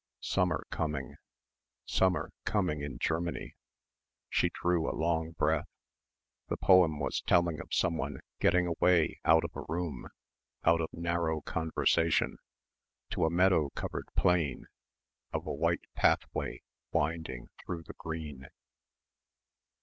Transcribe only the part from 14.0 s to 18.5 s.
plain of a white pathway winding through the green.